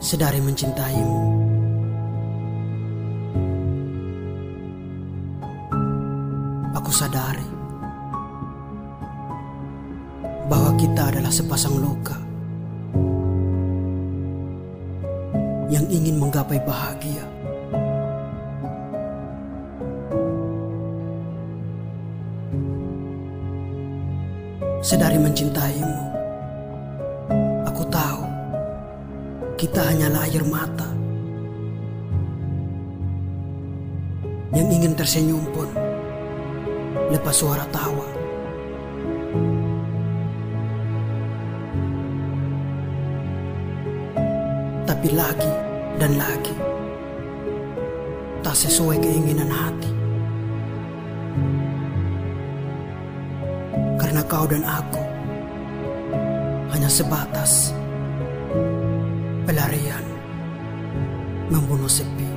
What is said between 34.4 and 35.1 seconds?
yang ingin